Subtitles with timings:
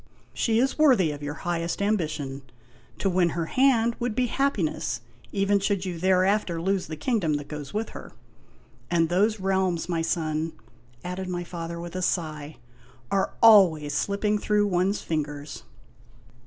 [0.33, 2.41] She is worthy of your highest ambition.
[2.97, 7.35] To win her hand would be happiness, even should you thereafter lose the king dom
[7.35, 8.11] that goes with her.
[8.89, 10.53] And those realms, my son,"
[11.03, 12.57] added my father, with a sigh,
[13.11, 15.65] "are always slipping through one's fingers